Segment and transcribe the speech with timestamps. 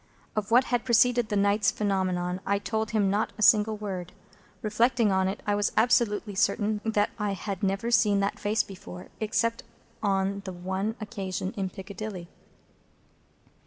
[0.35, 4.13] Of what had preceded that night's phenomenon, I told him not a single word.
[4.63, 9.09] Reflecting on it, I was absolutely certain that I had never seen that face before,
[9.19, 9.61] except
[10.01, 12.29] on the one occasion in Piccadilly.